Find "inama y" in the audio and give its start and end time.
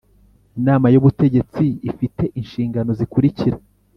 0.59-0.97